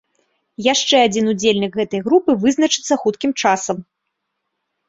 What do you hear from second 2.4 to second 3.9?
вызначыцца хуткім часам.